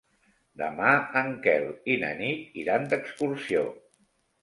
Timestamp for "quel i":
1.45-1.99